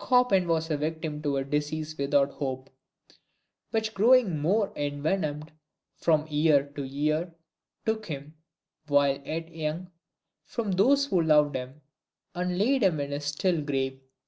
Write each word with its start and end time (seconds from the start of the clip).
Chopin 0.00 0.46
was 0.46 0.70
a 0.70 0.76
victim 0.76 1.20
to 1.22 1.36
a 1.38 1.42
disease 1.42 1.98
without 1.98 2.30
hope, 2.34 2.70
which 3.72 3.92
growing 3.92 4.38
more 4.38 4.72
envenomed 4.76 5.50
from 5.96 6.28
year 6.28 6.62
to 6.76 6.84
year, 6.84 7.34
took 7.84 8.06
him, 8.06 8.34
while 8.86 9.20
yet 9.24 9.50
young, 9.52 9.90
from 10.44 10.70
those 10.70 11.06
who 11.06 11.20
loved 11.20 11.56
him, 11.56 11.80
and 12.36 12.56
laid 12.56 12.84
him 12.84 13.00
in 13.00 13.10
his 13.10 13.24
still 13.24 13.60
grave. 13.60 13.98